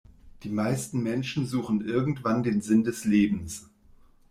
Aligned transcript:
Die 0.41 0.49
meisten 0.49 1.03
Menschen 1.03 1.45
suchen 1.45 1.87
irgendwann 1.87 2.41
den 2.41 2.61
Sinn 2.61 2.83
des 2.83 3.05
Lebens. 3.05 3.69